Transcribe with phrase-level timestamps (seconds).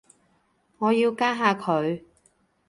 [0.79, 2.01] 我要加下佢